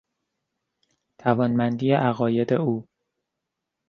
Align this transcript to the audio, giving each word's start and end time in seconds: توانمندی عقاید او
توانمندی 1.21 1.91
عقاید 1.93 2.53
او 2.53 2.87